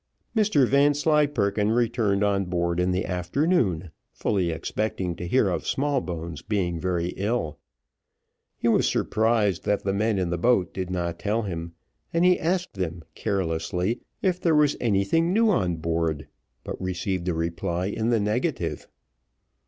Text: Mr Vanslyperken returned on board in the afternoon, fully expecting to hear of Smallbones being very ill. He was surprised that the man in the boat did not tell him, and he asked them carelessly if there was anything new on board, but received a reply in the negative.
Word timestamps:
Mr 0.35 0.67
Vanslyperken 0.67 1.69
returned 1.69 2.23
on 2.23 2.45
board 2.45 2.79
in 2.79 2.89
the 2.89 3.05
afternoon, 3.05 3.91
fully 4.11 4.49
expecting 4.49 5.15
to 5.15 5.27
hear 5.27 5.47
of 5.47 5.67
Smallbones 5.67 6.41
being 6.41 6.79
very 6.79 7.09
ill. 7.17 7.59
He 8.57 8.67
was 8.67 8.89
surprised 8.89 9.63
that 9.65 9.83
the 9.83 9.93
man 9.93 10.17
in 10.17 10.31
the 10.31 10.39
boat 10.39 10.73
did 10.73 10.89
not 10.89 11.19
tell 11.19 11.43
him, 11.43 11.73
and 12.11 12.25
he 12.25 12.39
asked 12.39 12.73
them 12.73 13.03
carelessly 13.13 13.99
if 14.23 14.41
there 14.41 14.55
was 14.55 14.75
anything 14.81 15.31
new 15.31 15.51
on 15.51 15.75
board, 15.75 16.27
but 16.63 16.81
received 16.81 17.29
a 17.29 17.35
reply 17.35 17.85
in 17.85 18.09
the 18.09 18.19
negative. 18.19 18.87